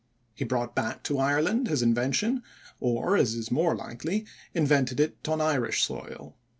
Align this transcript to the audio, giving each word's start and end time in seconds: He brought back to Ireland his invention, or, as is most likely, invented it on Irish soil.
He 0.33 0.43
brought 0.43 0.73
back 0.75 1.03
to 1.03 1.19
Ireland 1.19 1.67
his 1.67 1.83
invention, 1.83 2.41
or, 2.79 3.15
as 3.15 3.35
is 3.35 3.51
most 3.51 3.77
likely, 3.77 4.25
invented 4.51 4.99
it 4.99 5.15
on 5.29 5.39
Irish 5.41 5.83
soil. 5.83 6.35